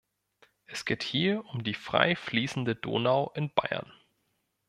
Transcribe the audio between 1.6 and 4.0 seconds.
die frei fließende Donau in Bayern.